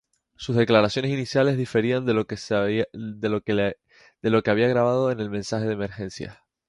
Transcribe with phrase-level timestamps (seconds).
[0.35, 2.35] Sus declaraciones iniciales diferían de lo que
[4.49, 6.39] había grabado en el mensaje a emergencias.